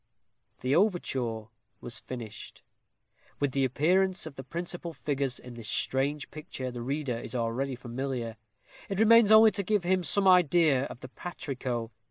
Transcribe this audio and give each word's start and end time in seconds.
The 0.61 0.75
overture 0.75 1.43
was 1.79 1.99
finished. 1.99 2.63
With 3.39 3.51
the 3.51 3.63
appearance 3.63 4.25
of 4.25 4.33
the 4.35 4.43
principal 4.43 4.93
figures 4.93 5.37
in 5.37 5.53
this 5.53 5.69
strange 5.69 6.31
picture 6.31 6.71
the 6.71 6.81
reader 6.81 7.19
is 7.19 7.35
already 7.35 7.75
familiar. 7.75 8.37
It 8.89 8.99
remains 8.99 9.31
only 9.31 9.51
to 9.51 9.61
give 9.61 9.83
him 9.83 10.03
some 10.03 10.27
idea 10.27 10.85
of 10.85 11.01
the 11.01 11.07
patrico. 11.09 11.91